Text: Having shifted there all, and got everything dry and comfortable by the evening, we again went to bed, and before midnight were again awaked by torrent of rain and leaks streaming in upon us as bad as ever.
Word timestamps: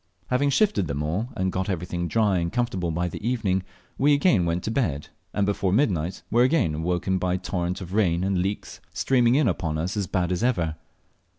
Having 0.29 0.49
shifted 0.49 0.87
there 0.87 0.97
all, 0.97 1.29
and 1.37 1.51
got 1.51 1.69
everything 1.69 2.07
dry 2.07 2.39
and 2.39 2.51
comfortable 2.51 2.89
by 2.89 3.07
the 3.07 3.23
evening, 3.23 3.61
we 3.99 4.15
again 4.15 4.45
went 4.47 4.63
to 4.63 4.71
bed, 4.71 5.09
and 5.31 5.45
before 5.45 5.71
midnight 5.71 6.23
were 6.31 6.41
again 6.41 6.73
awaked 6.73 7.19
by 7.19 7.37
torrent 7.37 7.81
of 7.81 7.93
rain 7.93 8.23
and 8.23 8.39
leaks 8.39 8.81
streaming 8.95 9.35
in 9.35 9.47
upon 9.47 9.77
us 9.77 9.95
as 9.95 10.07
bad 10.07 10.31
as 10.31 10.41
ever. 10.43 10.75